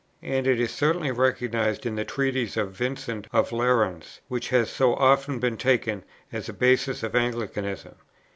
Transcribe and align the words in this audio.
And 0.23 0.47
it 0.47 0.59
is 0.59 0.71
certainly 0.71 1.11
recognized 1.11 1.85
in 1.85 1.93
the 1.93 2.03
Treatise 2.03 2.57
of 2.57 2.71
Vincent 2.71 3.27
of 3.31 3.51
Lerins, 3.51 4.19
which 4.29 4.49
has 4.49 4.71
so 4.71 4.95
often 4.95 5.37
been 5.37 5.57
taken 5.57 6.03
as 6.31 6.47
the 6.47 6.53
basis 6.53 7.03
of 7.03 7.15
Anglicanism. 7.15 7.93